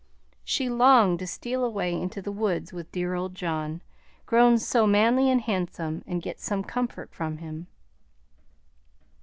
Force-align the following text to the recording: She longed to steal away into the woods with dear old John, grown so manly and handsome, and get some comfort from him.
She 0.43 0.67
longed 0.67 1.19
to 1.19 1.27
steal 1.27 1.63
away 1.63 1.93
into 1.93 2.23
the 2.23 2.31
woods 2.31 2.73
with 2.73 2.91
dear 2.91 3.13
old 3.13 3.35
John, 3.35 3.83
grown 4.25 4.57
so 4.57 4.87
manly 4.87 5.29
and 5.29 5.41
handsome, 5.41 6.03
and 6.07 6.23
get 6.23 6.39
some 6.39 6.63
comfort 6.63 7.13
from 7.13 7.37
him. 7.37 7.67